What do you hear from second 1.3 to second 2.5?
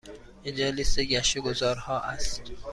و گذار ها است.